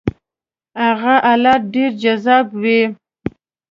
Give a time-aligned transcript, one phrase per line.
[0.83, 2.81] هغه حالت ډېر جذاب وي.